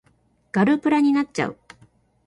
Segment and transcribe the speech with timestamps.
[0.51, 1.57] ガルプラになっちゃう